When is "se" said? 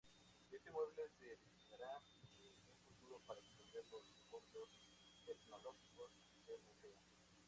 1.19-1.25